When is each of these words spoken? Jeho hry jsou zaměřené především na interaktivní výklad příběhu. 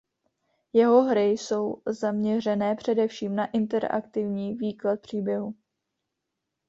Jeho 0.73 1.01
hry 1.01 1.29
jsou 1.31 1.81
zaměřené 1.85 2.75
především 2.75 3.35
na 3.35 3.45
interaktivní 3.45 4.53
výklad 4.53 4.99
příběhu. 5.01 5.55